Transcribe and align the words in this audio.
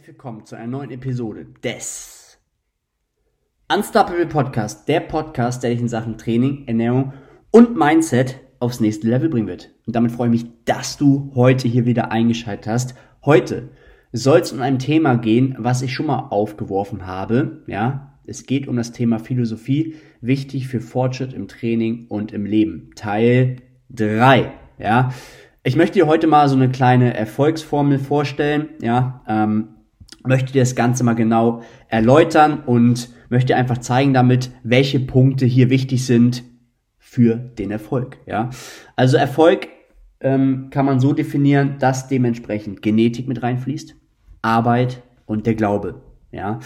herzlich 0.00 0.16
willkommen 0.16 0.46
zu 0.46 0.56
einer 0.56 0.66
neuen 0.66 0.90
Episode 0.92 1.46
des 1.62 2.38
Unstoppable 3.70 4.24
Podcast, 4.24 4.88
der 4.88 5.00
Podcast, 5.00 5.62
der 5.62 5.72
dich 5.72 5.80
in 5.80 5.88
Sachen 5.88 6.16
Training, 6.16 6.66
Ernährung 6.66 7.12
und 7.50 7.76
Mindset 7.76 8.40
aufs 8.60 8.80
nächste 8.80 9.08
Level 9.08 9.28
bringen 9.28 9.46
wird. 9.46 9.74
Und 9.86 9.94
damit 9.94 10.12
freue 10.12 10.28
ich 10.28 10.42
mich, 10.42 10.50
dass 10.64 10.96
du 10.96 11.32
heute 11.34 11.68
hier 11.68 11.84
wieder 11.84 12.12
eingeschaltet 12.12 12.66
hast. 12.66 12.94
Heute 13.26 13.68
soll 14.10 14.40
es 14.40 14.52
um 14.52 14.62
ein 14.62 14.78
Thema 14.78 15.16
gehen, 15.16 15.54
was 15.58 15.82
ich 15.82 15.92
schon 15.92 16.06
mal 16.06 16.28
aufgeworfen 16.30 17.06
habe. 17.06 17.62
Ja, 17.66 18.18
es 18.24 18.46
geht 18.46 18.68
um 18.68 18.76
das 18.76 18.92
Thema 18.92 19.18
Philosophie, 19.18 19.96
wichtig 20.22 20.68
für 20.68 20.80
Fortschritt 20.80 21.34
im 21.34 21.46
Training 21.46 22.06
und 22.08 22.32
im 22.32 22.46
Leben. 22.46 22.92
Teil 22.96 23.56
3. 23.90 24.50
Ja, 24.78 25.12
ich 25.62 25.76
möchte 25.76 25.98
dir 25.98 26.06
heute 26.06 26.26
mal 26.26 26.48
so 26.48 26.56
eine 26.56 26.70
kleine 26.70 27.12
Erfolgsformel 27.12 27.98
vorstellen, 27.98 28.70
ja, 28.80 29.22
ähm, 29.28 29.74
möchte 30.24 30.52
dir 30.52 30.62
das 30.62 30.74
Ganze 30.74 31.04
mal 31.04 31.14
genau 31.14 31.62
erläutern 31.88 32.62
und 32.64 33.10
möchte 33.28 33.56
einfach 33.56 33.78
zeigen 33.78 34.14
damit, 34.14 34.50
welche 34.62 35.00
Punkte 35.00 35.46
hier 35.46 35.70
wichtig 35.70 36.04
sind 36.04 36.44
für 36.98 37.36
den 37.36 37.70
Erfolg, 37.70 38.18
ja. 38.26 38.50
Also 38.96 39.16
Erfolg 39.16 39.68
ähm, 40.20 40.68
kann 40.70 40.86
man 40.86 41.00
so 41.00 41.12
definieren, 41.12 41.76
dass 41.78 42.08
dementsprechend 42.08 42.82
Genetik 42.82 43.26
mit 43.26 43.42
reinfließt, 43.42 43.96
Arbeit 44.42 45.02
und 45.26 45.46
der 45.46 45.54
Glaube, 45.54 46.02
ja. 46.30 46.60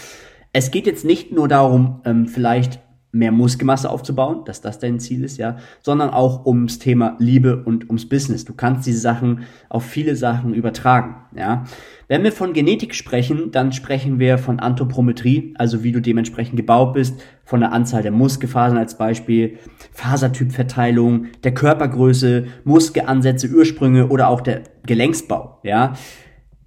Es 0.53 0.71
geht 0.71 0.85
jetzt 0.85 1.03
nicht 1.03 1.31
nur 1.31 1.47
darum, 1.47 2.01
ähm, 2.05 2.27
vielleicht 2.27 2.79
mehr 3.15 3.31
Muskelmasse 3.31 3.89
aufzubauen, 3.89 4.43
dass 4.45 4.61
das 4.61 4.77
dein 4.77 4.99
Ziel 4.99 5.23
ist, 5.23 5.37
ja, 5.37 5.57
sondern 5.81 6.09
auch 6.09 6.45
ums 6.45 6.79
Thema 6.79 7.15
Liebe 7.17 7.63
und 7.63 7.85
ums 7.87 8.07
Business. 8.07 8.43
Du 8.43 8.53
kannst 8.53 8.85
diese 8.85 8.99
Sachen 8.99 9.43
auf 9.69 9.85
viele 9.85 10.15
Sachen 10.15 10.53
übertragen, 10.53 11.15
ja. 11.35 11.63
Wenn 12.07 12.23
wir 12.23 12.31
von 12.31 12.53
Genetik 12.53 12.93
sprechen, 12.93 13.49
dann 13.51 13.71
sprechen 13.71 14.19
wir 14.19 14.37
von 14.37 14.59
Anthropometrie, 14.59 15.55
also 15.57 15.83
wie 15.83 15.91
du 15.91 16.01
dementsprechend 16.01 16.55
gebaut 16.55 16.93
bist, 16.93 17.19
von 17.45 17.61
der 17.61 17.71
Anzahl 17.71 18.03
der 18.03 18.11
Muskelfasern 18.11 18.77
als 18.77 18.97
Beispiel, 18.97 19.57
Fasertypverteilung, 19.91 21.27
der 21.43 21.53
Körpergröße, 21.53 22.45
Muskelansätze, 22.63 23.49
Ursprünge 23.49 24.09
oder 24.09 24.27
auch 24.27 24.41
der 24.41 24.63
Gelenksbau, 24.85 25.59
ja. 25.63 25.93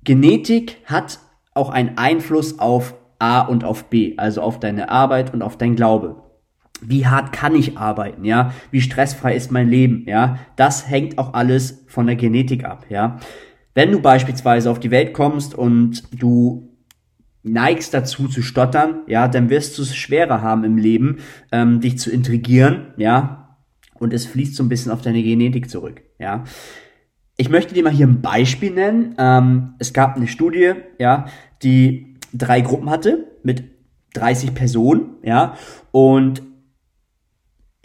Genetik 0.03 0.79
hat 0.87 1.21
auch 1.53 1.69
einen 1.69 1.99
Einfluss 1.99 2.59
auf 2.59 2.95
A 3.19 3.43
und 3.43 3.65
auf 3.65 3.91
B, 3.91 4.15
also 4.17 4.41
auf 4.41 4.59
deine 4.59 4.89
Arbeit 4.89 5.35
und 5.35 5.43
auf 5.43 5.59
dein 5.59 5.77
Glaube 5.77 6.17
wie 6.81 7.07
hart 7.07 7.33
kann 7.33 7.55
ich 7.55 7.79
arbeiten, 7.79 8.25
ja, 8.25 8.53
wie 8.71 8.81
stressfrei 8.81 9.35
ist 9.35 9.51
mein 9.51 9.69
Leben, 9.69 10.05
ja, 10.07 10.39
das 10.57 10.89
hängt 10.89 11.19
auch 11.19 11.35
alles 11.35 11.85
von 11.89 12.07
der 12.07 12.17
Genetik 12.17 12.65
ab, 12.65 12.87
ja. 12.89 13.19
Wenn 13.75 13.93
du 13.93 14.01
beispielsweise 14.01 14.71
auf 14.71 14.81
die 14.81 14.91
Welt 14.91 15.13
kommst 15.13 15.55
und 15.55 16.03
du 16.21 16.69
neigst 17.43 17.95
dazu 17.95 18.29
zu 18.29 18.43
stottern, 18.43 19.03
ja, 19.07 19.29
dann 19.29 19.51
wirst 19.51 19.79
du 19.79 19.83
es 19.83 19.95
schwerer 19.95 20.43
haben 20.43 20.65
im 20.65 20.77
Leben, 20.77 21.19
ähm, 21.53 21.81
dich 21.81 21.99
zu 21.99 22.11
intrigieren, 22.11 22.89
ja, 22.97 23.57
und 23.95 24.13
es 24.13 24.27
fließt 24.27 24.55
so 24.55 24.63
ein 24.63 24.69
bisschen 24.69 24.93
auf 24.93 25.03
deine 25.03 25.23
Genetik 25.23 25.71
zurück, 25.71 26.03
ja. 26.19 26.45
Ich 27.41 27.51
möchte 27.51 27.73
dir 27.73 27.85
mal 27.85 27.93
hier 27.93 28.09
ein 28.09 28.21
Beispiel 28.21 28.73
nennen. 28.73 29.15
Ähm, 29.17 29.75
es 29.79 29.93
gab 29.93 30.17
eine 30.17 30.27
Studie, 30.27 30.73
ja, 30.99 31.27
die 31.63 32.17
drei 32.33 32.61
Gruppen 32.61 32.91
hatte 32.91 33.29
mit 33.45 33.63
30 34.15 34.55
Personen, 34.55 35.19
ja, 35.23 35.55
und 35.93 36.43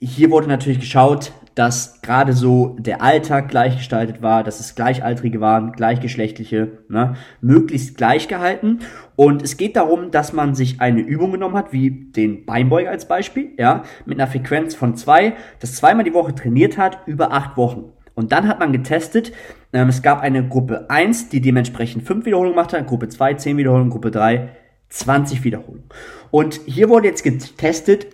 hier 0.06 0.32
wurde 0.32 0.48
natürlich 0.48 0.80
geschaut, 0.80 1.32
dass 1.56 2.02
gerade 2.02 2.34
so 2.34 2.76
der 2.80 3.02
Alltag 3.02 3.50
gleichgestaltet 3.50 4.22
war, 4.22 4.44
dass 4.44 4.60
es 4.60 4.76
Gleichaltrige 4.76 5.40
waren, 5.40 5.72
Gleichgeschlechtliche, 5.72 6.80
ne, 6.90 7.16
möglichst 7.42 7.96
gleich 7.96 8.28
gehalten. 8.28 8.80
Und 9.16 9.44
es 9.44 9.56
geht 9.56 9.76
darum, 9.76 10.12
dass 10.12 10.34
man 10.34 10.56
sich 10.56 10.82
eine 10.82 11.02
Übung 11.02 11.32
genommen 11.32 11.56
hat, 11.56 11.72
wie 11.72 11.92
den 12.12 12.46
Beinbeuger 12.46 12.90
als 12.90 13.08
Beispiel, 13.08 13.52
ja, 13.58 13.84
mit 14.06 14.20
einer 14.20 14.30
Frequenz 14.30 14.76
von 14.76 14.96
zwei, 14.96 15.34
das 15.60 15.76
zweimal 15.76 16.04
die 16.04 16.14
Woche 16.14 16.34
trainiert 16.34 16.78
hat, 16.78 17.00
über 17.06 17.32
acht 17.32 17.56
Wochen. 17.56 17.94
Und 18.16 18.32
dann 18.32 18.48
hat 18.48 18.60
man 18.60 18.74
getestet, 18.74 19.32
ähm, 19.72 19.90
es 19.90 20.02
gab 20.02 20.22
eine 20.22 20.48
Gruppe 20.48 20.90
1, 20.90 21.30
die 21.30 21.42
dementsprechend 21.42 22.04
fünf 22.04 22.26
Wiederholungen 22.26 22.56
gemacht 22.56 22.74
hat, 22.74 22.88
Gruppe 22.88 23.10
2 23.10 23.36
10 23.36 23.58
Wiederholungen, 23.58 23.90
Gruppe 23.92 24.12
3 24.12 24.50
20 24.90 25.44
Wiederholungen. 25.44 25.86
Und 26.30 26.62
hier 26.66 26.90
wurde 26.90 27.08
jetzt 27.08 27.24
getestet, 27.24 28.08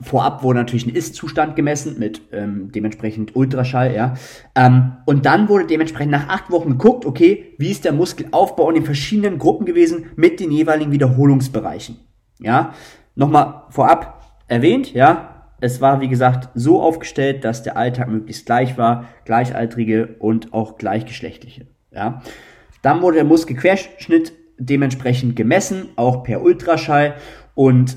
Vorab 0.00 0.42
wurde 0.42 0.58
natürlich 0.58 0.86
ein 0.86 0.94
Ist-Zustand 0.94 1.56
gemessen 1.56 1.98
mit 1.98 2.20
ähm, 2.30 2.70
dementsprechend 2.70 3.34
Ultraschall, 3.34 3.94
ja. 3.94 4.14
Ähm, 4.54 4.92
und 5.06 5.24
dann 5.24 5.48
wurde 5.48 5.66
dementsprechend 5.66 6.12
nach 6.12 6.28
acht 6.28 6.50
Wochen 6.50 6.70
geguckt, 6.70 7.06
okay, 7.06 7.54
wie 7.58 7.70
ist 7.70 7.84
der 7.84 7.92
Muskelaufbau 7.92 8.68
in 8.68 8.74
den 8.74 8.84
verschiedenen 8.84 9.38
Gruppen 9.38 9.64
gewesen 9.64 10.10
mit 10.16 10.38
den 10.38 10.50
jeweiligen 10.50 10.92
Wiederholungsbereichen. 10.92 11.96
Ja, 12.40 12.74
nochmal 13.14 13.62
vorab 13.70 14.22
erwähnt, 14.48 14.92
ja. 14.92 15.32
Es 15.58 15.80
war, 15.80 16.02
wie 16.02 16.08
gesagt, 16.08 16.50
so 16.54 16.82
aufgestellt, 16.82 17.42
dass 17.44 17.62
der 17.62 17.78
Alltag 17.78 18.08
möglichst 18.08 18.44
gleich 18.44 18.76
war, 18.76 19.06
gleichaltrige 19.24 20.16
und 20.18 20.52
auch 20.52 20.76
gleichgeschlechtliche. 20.76 21.68
Ja. 21.90 22.20
Dann 22.82 23.00
wurde 23.00 23.16
der 23.16 23.24
Muskelquerschnitt 23.24 24.34
dementsprechend 24.58 25.34
gemessen, 25.34 25.88
auch 25.96 26.22
per 26.22 26.42
Ultraschall. 26.42 27.14
Und 27.54 27.96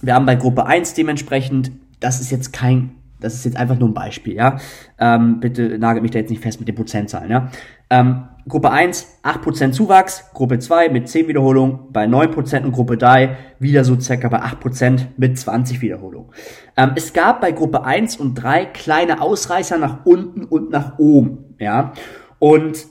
wir 0.00 0.14
haben 0.14 0.26
bei 0.26 0.36
Gruppe 0.36 0.66
1 0.66 0.94
dementsprechend, 0.94 1.72
das 2.00 2.20
ist 2.20 2.30
jetzt 2.30 2.52
kein, 2.52 2.90
das 3.20 3.34
ist 3.34 3.44
jetzt 3.44 3.56
einfach 3.56 3.78
nur 3.78 3.88
ein 3.88 3.94
Beispiel, 3.94 4.34
ja. 4.34 4.58
Ähm, 4.98 5.40
bitte 5.40 5.78
nagelt 5.78 6.02
mich 6.02 6.12
da 6.12 6.18
jetzt 6.18 6.30
nicht 6.30 6.42
fest 6.42 6.60
mit 6.60 6.68
den 6.68 6.76
Prozentzahlen, 6.76 7.30
ja. 7.30 7.50
Ähm, 7.90 8.24
Gruppe 8.46 8.70
1, 8.70 9.20
8% 9.22 9.72
Zuwachs, 9.72 10.30
Gruppe 10.32 10.58
2 10.58 10.88
mit 10.88 11.08
10 11.08 11.28
Wiederholungen 11.28 11.92
bei 11.92 12.04
9% 12.06 12.64
und 12.64 12.72
Gruppe 12.72 12.96
3 12.96 13.36
wieder 13.58 13.84
so 13.84 13.98
circa 13.98 14.28
bei 14.28 14.40
8% 14.42 15.00
mit 15.16 15.38
20 15.38 15.80
Wiederholungen. 15.80 16.30
Ähm, 16.76 16.92
es 16.96 17.12
gab 17.12 17.40
bei 17.40 17.52
Gruppe 17.52 17.84
1 17.84 18.16
und 18.16 18.34
3 18.34 18.66
kleine 18.66 19.20
Ausreißer 19.20 19.78
nach 19.78 20.06
unten 20.06 20.44
und 20.44 20.70
nach 20.70 20.98
oben, 20.98 21.56
ja. 21.58 21.92
Und 22.38 22.86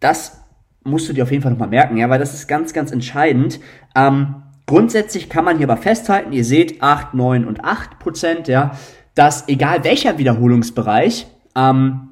das 0.00 0.42
musst 0.84 1.08
du 1.08 1.12
dir 1.12 1.24
auf 1.24 1.30
jeden 1.30 1.42
Fall 1.42 1.52
nochmal 1.52 1.68
merken, 1.68 1.96
ja, 1.96 2.08
weil 2.08 2.18
das 2.18 2.34
ist 2.34 2.46
ganz, 2.46 2.72
ganz 2.72 2.92
entscheidend. 2.92 3.60
Ähm, 3.94 4.42
Grundsätzlich 4.66 5.28
kann 5.28 5.44
man 5.44 5.58
hier 5.58 5.70
aber 5.70 5.80
festhalten, 5.80 6.32
ihr 6.32 6.44
seht 6.44 6.82
8, 6.82 7.14
9 7.14 7.44
und 7.44 7.64
8 7.64 7.98
Prozent, 8.00 8.48
ja, 8.48 8.72
dass 9.14 9.48
egal 9.48 9.84
welcher 9.84 10.18
Wiederholungsbereich, 10.18 11.28
ähm, 11.54 12.08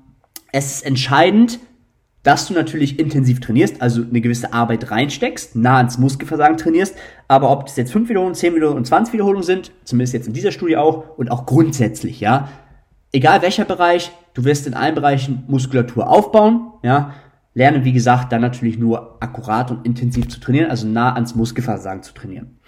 es 0.52 0.76
ist 0.76 0.86
entscheidend, 0.86 1.58
dass 2.22 2.46
du 2.46 2.54
natürlich 2.54 2.98
intensiv 2.98 3.40
trainierst, 3.40 3.82
also 3.82 4.02
eine 4.02 4.20
gewisse 4.20 4.52
Arbeit 4.52 4.90
reinsteckst, 4.90 5.56
nah 5.56 5.76
ans 5.78 5.98
Muskelversagen 5.98 6.56
trainierst, 6.56 6.96
aber 7.28 7.50
ob 7.50 7.66
das 7.66 7.76
jetzt 7.76 7.92
5 7.92 8.08
Wiederholungen, 8.08 8.34
10 8.34 8.54
Wiederholungen 8.54 8.78
und 8.78 8.86
20 8.86 9.12
Wiederholungen 9.12 9.42
sind, 9.42 9.72
zumindest 9.84 10.14
jetzt 10.14 10.28
in 10.28 10.32
dieser 10.32 10.52
Studie 10.52 10.76
auch 10.76 11.18
und 11.18 11.30
auch 11.30 11.46
grundsätzlich, 11.46 12.20
ja, 12.20 12.48
egal 13.12 13.42
welcher 13.42 13.64
Bereich, 13.64 14.10
du 14.32 14.44
wirst 14.44 14.66
in 14.66 14.74
allen 14.74 14.94
Bereichen 14.94 15.44
Muskulatur 15.48 16.08
aufbauen, 16.08 16.72
ja, 16.82 17.14
Lerne, 17.54 17.84
wie 17.84 17.92
gesagt, 17.92 18.32
dann 18.32 18.40
natürlich 18.40 18.78
nur 18.78 19.22
akkurat 19.22 19.70
und 19.70 19.86
intensiv 19.86 20.28
zu 20.28 20.40
trainieren, 20.40 20.70
also 20.70 20.86
nah 20.86 21.14
ans 21.14 21.34
Muskelversagen 21.36 22.02
zu 22.02 22.12
trainieren. 22.12 22.58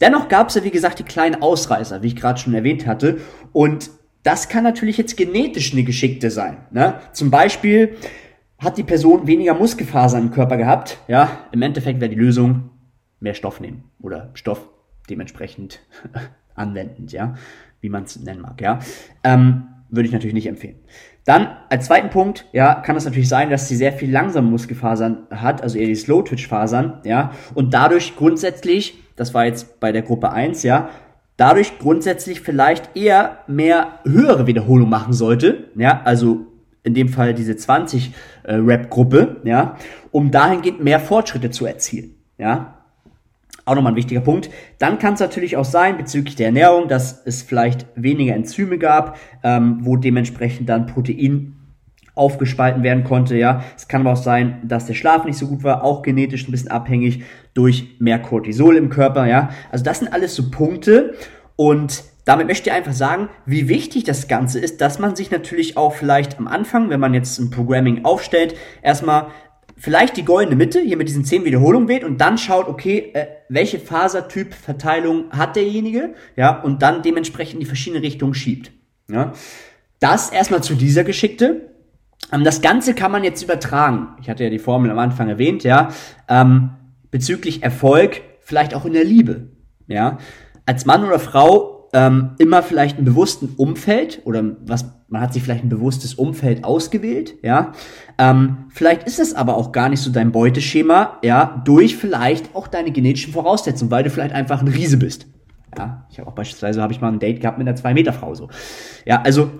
Dennoch 0.00 0.28
gab 0.28 0.48
es 0.48 0.56
ja, 0.56 0.64
wie 0.64 0.70
gesagt, 0.70 0.98
die 0.98 1.04
kleinen 1.04 1.40
Ausreißer, 1.40 2.02
wie 2.02 2.08
ich 2.08 2.16
gerade 2.16 2.38
schon 2.38 2.52
erwähnt 2.52 2.86
hatte. 2.86 3.20
Und 3.52 3.90
das 4.24 4.48
kann 4.48 4.64
natürlich 4.64 4.98
jetzt 4.98 5.16
genetisch 5.16 5.72
eine 5.72 5.84
Geschickte 5.84 6.30
sein. 6.30 6.66
Ne? 6.72 7.00
Zum 7.12 7.30
Beispiel 7.30 7.96
hat 8.58 8.76
die 8.76 8.82
Person 8.82 9.26
weniger 9.26 9.54
Muskelfasern 9.54 10.24
im 10.24 10.30
Körper 10.32 10.56
gehabt. 10.56 10.98
Ja, 11.08 11.46
im 11.52 11.62
Endeffekt 11.62 12.00
wäre 12.00 12.10
die 12.10 12.16
Lösung 12.16 12.70
mehr 13.20 13.34
Stoff 13.34 13.60
nehmen 13.60 13.84
oder 14.00 14.30
Stoff 14.34 14.68
dementsprechend 15.08 15.80
anwendend, 16.54 17.12
ja, 17.12 17.34
wie 17.80 17.88
man 17.88 18.04
es 18.04 18.18
nennen 18.18 18.40
mag, 18.40 18.60
ja. 18.60 18.80
Ähm, 19.22 19.68
würde 19.88 20.06
ich 20.06 20.12
natürlich 20.12 20.34
nicht 20.34 20.46
empfehlen. 20.46 20.76
Dann 21.24 21.48
als 21.68 21.86
zweiten 21.86 22.10
Punkt, 22.10 22.46
ja, 22.52 22.74
kann 22.74 22.96
es 22.96 23.04
natürlich 23.04 23.28
sein, 23.28 23.50
dass 23.50 23.68
sie 23.68 23.76
sehr 23.76 23.92
viel 23.92 24.10
langsame 24.10 24.48
Muskelfasern 24.48 25.26
hat, 25.30 25.62
also 25.62 25.78
eher 25.78 25.86
die 25.86 25.94
Slow-Twitch-Fasern, 25.94 27.00
ja, 27.04 27.32
und 27.54 27.74
dadurch 27.74 28.16
grundsätzlich, 28.16 29.02
das 29.16 29.34
war 29.34 29.44
jetzt 29.44 29.80
bei 29.80 29.92
der 29.92 30.02
Gruppe 30.02 30.30
1, 30.30 30.62
ja, 30.62 30.88
dadurch 31.36 31.78
grundsätzlich 31.78 32.40
vielleicht 32.40 32.96
eher 32.96 33.38
mehr 33.46 34.00
höhere 34.04 34.46
Wiederholung 34.46 34.88
machen 34.88 35.12
sollte, 35.12 35.70
ja, 35.76 36.00
also 36.04 36.46
in 36.82 36.94
dem 36.94 37.08
Fall 37.08 37.34
diese 37.34 37.56
20 37.56 38.12
äh, 38.44 38.54
Rap-Gruppe, 38.54 39.40
ja, 39.44 39.76
um 40.12 40.30
dahingehend 40.30 40.82
mehr 40.82 41.00
Fortschritte 41.00 41.50
zu 41.50 41.66
erzielen, 41.66 42.14
ja. 42.38 42.75
Auch 43.66 43.74
nochmal 43.74 43.92
ein 43.92 43.96
wichtiger 43.96 44.20
Punkt. 44.20 44.48
Dann 44.78 44.98
kann 44.98 45.14
es 45.14 45.20
natürlich 45.20 45.56
auch 45.56 45.64
sein, 45.64 45.98
bezüglich 45.98 46.36
der 46.36 46.46
Ernährung, 46.46 46.88
dass 46.88 47.26
es 47.26 47.42
vielleicht 47.42 47.86
weniger 47.96 48.34
Enzyme 48.34 48.78
gab, 48.78 49.18
ähm, 49.42 49.80
wo 49.82 49.96
dementsprechend 49.96 50.68
dann 50.68 50.86
Protein 50.86 51.56
aufgespalten 52.14 52.82
werden 52.82 53.04
konnte, 53.04 53.36
ja. 53.36 53.62
Es 53.76 53.88
kann 53.88 54.00
aber 54.00 54.12
auch 54.12 54.22
sein, 54.22 54.60
dass 54.64 54.86
der 54.86 54.94
Schlaf 54.94 55.24
nicht 55.24 55.36
so 55.36 55.48
gut 55.48 55.64
war, 55.64 55.84
auch 55.84 56.02
genetisch 56.02 56.48
ein 56.48 56.50
bisschen 56.50 56.70
abhängig 56.70 57.24
durch 57.54 57.96
mehr 57.98 58.18
Cortisol 58.18 58.76
im 58.76 58.88
Körper, 58.88 59.26
ja. 59.26 59.50
Also 59.70 59.84
das 59.84 59.98
sind 59.98 60.12
alles 60.12 60.34
so 60.34 60.50
Punkte 60.50 61.14
und 61.56 62.04
damit 62.24 62.48
möchte 62.48 62.70
ich 62.70 62.74
einfach 62.74 62.92
sagen, 62.92 63.28
wie 63.44 63.68
wichtig 63.68 64.04
das 64.04 64.28
Ganze 64.28 64.58
ist, 64.58 64.80
dass 64.80 64.98
man 64.98 65.14
sich 65.14 65.30
natürlich 65.30 65.76
auch 65.76 65.92
vielleicht 65.92 66.38
am 66.38 66.48
Anfang, 66.48 66.90
wenn 66.90 66.98
man 66.98 67.14
jetzt 67.14 67.38
ein 67.38 67.50
Programming 67.50 68.04
aufstellt, 68.04 68.56
erstmal 68.82 69.28
vielleicht 69.76 70.16
die 70.16 70.24
goldene 70.24 70.56
Mitte, 70.56 70.80
hier 70.80 70.96
mit 70.96 71.08
diesen 71.08 71.24
zehn 71.24 71.44
Wiederholungen 71.44 71.88
wählt 71.88 72.04
und 72.04 72.20
dann 72.20 72.38
schaut, 72.38 72.68
okay, 72.68 73.10
äh, 73.12 73.26
welche 73.48 73.78
Fasertyp-Verteilung 73.78 75.30
hat 75.30 75.56
derjenige, 75.56 76.14
ja, 76.34 76.60
und 76.60 76.82
dann 76.82 77.02
dementsprechend 77.02 77.60
die 77.60 77.66
verschiedenen 77.66 78.02
Richtungen 78.02 78.34
schiebt. 78.34 78.72
Ja. 79.10 79.32
Das 80.00 80.30
erstmal 80.30 80.62
zu 80.62 80.74
dieser 80.74 81.04
Geschichte. 81.04 81.70
Ähm, 82.32 82.44
das 82.44 82.62
Ganze 82.62 82.94
kann 82.94 83.12
man 83.12 83.22
jetzt 83.22 83.42
übertragen. 83.42 84.08
Ich 84.20 84.28
hatte 84.28 84.44
ja 84.44 84.50
die 84.50 84.58
Formel 84.58 84.90
am 84.90 84.98
Anfang 84.98 85.28
erwähnt, 85.28 85.62
ja, 85.62 85.90
ähm, 86.28 86.70
bezüglich 87.10 87.62
Erfolg, 87.62 88.22
vielleicht 88.40 88.74
auch 88.74 88.84
in 88.84 88.94
der 88.94 89.04
Liebe, 89.04 89.50
ja. 89.86 90.18
Als 90.64 90.84
Mann 90.84 91.04
oder 91.04 91.20
Frau 91.20 91.75
ähm, 91.92 92.30
immer 92.38 92.62
vielleicht 92.62 92.96
einen 92.96 93.04
bewussten 93.04 93.54
Umfeld 93.56 94.22
oder 94.24 94.42
was 94.64 94.86
man 95.08 95.20
hat 95.20 95.32
sich 95.32 95.42
vielleicht 95.42 95.64
ein 95.64 95.68
bewusstes 95.68 96.14
Umfeld 96.14 96.64
ausgewählt, 96.64 97.36
ja. 97.42 97.72
Ähm, 98.18 98.66
vielleicht 98.70 99.04
ist 99.04 99.20
es 99.20 99.34
aber 99.34 99.56
auch 99.56 99.70
gar 99.70 99.88
nicht 99.88 100.00
so 100.00 100.10
dein 100.10 100.32
Beuteschema, 100.32 101.18
ja, 101.22 101.62
durch 101.64 101.96
vielleicht 101.96 102.54
auch 102.54 102.66
deine 102.66 102.90
genetischen 102.90 103.32
Voraussetzungen, 103.32 103.90
weil 103.90 104.02
du 104.02 104.10
vielleicht 104.10 104.34
einfach 104.34 104.60
ein 104.60 104.68
Riese 104.68 104.96
bist. 104.96 105.26
Ja, 105.78 106.06
ich 106.10 106.18
habe 106.18 106.28
auch 106.28 106.34
beispielsweise 106.34 106.82
habe 106.82 106.92
ich 106.92 107.00
mal 107.00 107.12
ein 107.12 107.18
Date 107.18 107.40
gehabt 107.40 107.58
mit 107.58 107.68
einer 107.68 107.76
2 107.76 107.94
Meter 107.94 108.12
Frau 108.12 108.34
so. 108.34 108.48
Ja, 109.04 109.22
also 109.22 109.50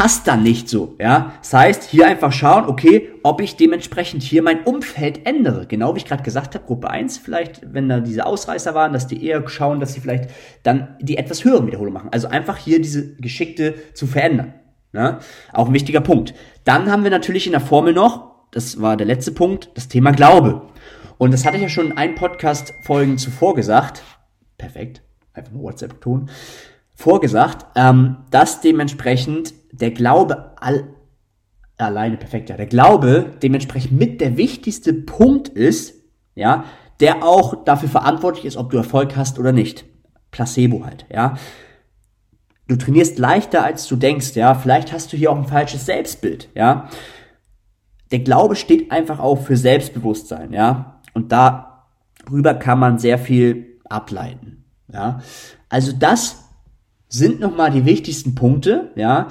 passt 0.00 0.26
dann 0.26 0.42
nicht 0.42 0.66
so, 0.66 0.96
ja. 0.98 1.34
Das 1.42 1.52
heißt, 1.52 1.82
hier 1.82 2.06
einfach 2.06 2.32
schauen, 2.32 2.64
okay, 2.64 3.10
ob 3.22 3.42
ich 3.42 3.56
dementsprechend 3.56 4.22
hier 4.22 4.42
mein 4.42 4.62
Umfeld 4.62 5.26
ändere. 5.26 5.66
Genau 5.66 5.94
wie 5.94 5.98
ich 5.98 6.06
gerade 6.06 6.22
gesagt 6.22 6.54
habe, 6.54 6.64
Gruppe 6.64 6.88
1 6.88 7.18
vielleicht, 7.18 7.74
wenn 7.74 7.86
da 7.86 8.00
diese 8.00 8.24
Ausreißer 8.24 8.74
waren, 8.74 8.94
dass 8.94 9.08
die 9.08 9.22
eher 9.22 9.46
schauen, 9.46 9.78
dass 9.78 9.92
sie 9.92 10.00
vielleicht 10.00 10.30
dann 10.62 10.96
die 11.02 11.18
etwas 11.18 11.44
höheren 11.44 11.66
Wiederholungen 11.66 11.92
machen. 11.92 12.08
Also 12.12 12.28
einfach 12.28 12.56
hier 12.56 12.80
diese 12.80 13.14
Geschickte 13.16 13.74
zu 13.92 14.06
verändern. 14.06 14.54
Ja? 14.94 15.18
Auch 15.52 15.66
ein 15.66 15.74
wichtiger 15.74 16.00
Punkt. 16.00 16.32
Dann 16.64 16.90
haben 16.90 17.04
wir 17.04 17.10
natürlich 17.10 17.44
in 17.44 17.52
der 17.52 17.60
Formel 17.60 17.92
noch, 17.92 18.30
das 18.52 18.80
war 18.80 18.96
der 18.96 19.06
letzte 19.06 19.32
Punkt, 19.32 19.68
das 19.74 19.88
Thema 19.88 20.12
Glaube. 20.12 20.62
Und 21.18 21.34
das 21.34 21.44
hatte 21.44 21.56
ich 21.56 21.62
ja 21.62 21.68
schon 21.68 21.90
in 21.90 21.98
ein 21.98 22.14
Podcast-Folgen 22.14 23.18
zuvor 23.18 23.54
gesagt. 23.54 24.02
Perfekt. 24.56 25.02
Einfach 25.34 25.52
nur 25.52 25.64
WhatsApp-Ton 25.64 26.30
vorgesagt, 27.00 27.64
ähm, 27.76 28.18
dass 28.30 28.60
dementsprechend 28.60 29.54
der 29.72 29.90
Glaube 29.90 30.52
all, 30.60 30.84
alleine 31.78 32.18
perfekt, 32.18 32.50
ja, 32.50 32.58
der 32.58 32.66
Glaube 32.66 33.32
dementsprechend 33.42 33.92
mit 33.92 34.20
der 34.20 34.36
wichtigste 34.36 34.92
Punkt 34.92 35.48
ist, 35.48 35.94
ja, 36.34 36.64
der 37.00 37.24
auch 37.24 37.64
dafür 37.64 37.88
verantwortlich 37.88 38.44
ist, 38.44 38.58
ob 38.58 38.70
du 38.70 38.76
Erfolg 38.76 39.16
hast 39.16 39.38
oder 39.38 39.52
nicht. 39.52 39.86
Placebo 40.30 40.84
halt, 40.84 41.06
ja. 41.10 41.38
Du 42.68 42.76
trainierst 42.76 43.18
leichter, 43.18 43.64
als 43.64 43.88
du 43.88 43.96
denkst, 43.96 44.36
ja. 44.36 44.54
Vielleicht 44.54 44.92
hast 44.92 45.10
du 45.10 45.16
hier 45.16 45.32
auch 45.32 45.38
ein 45.38 45.46
falsches 45.46 45.86
Selbstbild, 45.86 46.50
ja. 46.54 46.90
Der 48.10 48.18
Glaube 48.18 48.56
steht 48.56 48.92
einfach 48.92 49.20
auch 49.20 49.40
für 49.40 49.56
Selbstbewusstsein, 49.56 50.52
ja. 50.52 51.00
Und 51.14 51.32
darüber 51.32 52.52
kann 52.54 52.78
man 52.78 52.98
sehr 52.98 53.18
viel 53.18 53.80
ableiten, 53.88 54.66
ja. 54.92 55.22
Also 55.70 55.92
das 55.92 56.49
sind 57.10 57.40
nochmal 57.40 57.70
die 57.70 57.84
wichtigsten 57.84 58.34
Punkte, 58.34 58.92
ja. 58.96 59.28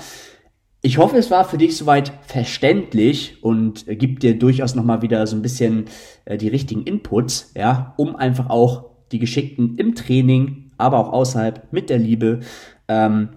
Ich 0.81 0.97
hoffe, 0.97 1.17
es 1.17 1.29
war 1.29 1.43
für 1.43 1.57
dich 1.57 1.75
soweit 1.75 2.13
verständlich 2.25 3.43
und 3.43 3.87
äh, 3.87 3.95
gibt 3.95 4.23
dir 4.23 4.37
durchaus 4.37 4.75
nochmal 4.75 5.01
wieder 5.01 5.25
so 5.27 5.35
ein 5.35 5.41
bisschen 5.41 5.85
äh, 6.25 6.37
die 6.37 6.47
richtigen 6.47 6.83
Inputs, 6.83 7.51
ja, 7.55 7.93
um 7.97 8.15
einfach 8.15 8.49
auch 8.49 8.85
die 9.11 9.19
Geschickten 9.19 9.77
im 9.77 9.95
Training, 9.95 10.71
aber 10.77 10.99
auch 10.99 11.11
außerhalb 11.11 11.73
mit 11.73 11.89
der 11.89 11.97
Liebe, 11.97 12.41
ähm, 12.87 13.29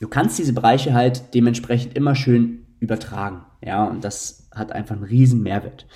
du 0.00 0.08
kannst 0.08 0.38
diese 0.38 0.52
Bereiche 0.52 0.94
halt 0.94 1.34
dementsprechend 1.34 1.96
immer 1.96 2.14
schön 2.14 2.66
übertragen, 2.78 3.42
ja, 3.64 3.84
und 3.84 4.04
das 4.04 4.48
hat 4.54 4.72
einfach 4.72 4.96
einen 4.96 5.04
riesen 5.04 5.42
Mehrwert. 5.42 5.86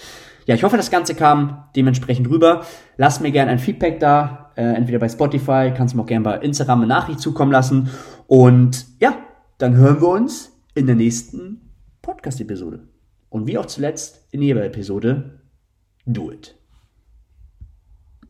Ja, 0.47 0.55
ich 0.55 0.65
hoffe, 0.65 0.79
das 0.79 0.91
Ganze 0.91 1.15
kam 1.15 1.65
dementsprechend 1.77 2.31
rüber. 2.31 2.65
Lass 2.97 3.21
mir 3.21 3.31
gerne 3.31 3.51
ein 3.51 3.59
Feedback 3.59 4.01
da, 4.01 4.53
äh, 4.57 4.63
entweder 4.63 4.99
bei 4.99 5.09
Spotify, 5.09 5.73
kannst 5.77 5.93
du 5.93 5.99
mir 5.99 6.05
auch 6.05 6.07
gerne 6.07 6.25
bei 6.25 6.39
Instagram 6.39 6.81
eine 6.81 6.89
Nachricht 6.89 7.21
zukommen 7.21 7.53
lassen. 7.53 7.91
Und 8.27 8.87
ja, 9.01 9.17
dann 9.59 9.77
hören 9.77 10.01
wir 10.01 10.09
uns 10.09 10.53
in 10.75 10.87
der 10.87 10.95
nächsten 10.95 11.73
Podcast-Episode. 12.01 12.89
Und 13.29 13.47
wie 13.47 13.59
auch 13.59 13.67
zuletzt 13.67 14.27
in 14.31 14.41
jeder 14.41 14.65
Episode, 14.65 15.43
do 16.07 16.33
it. 16.33 16.58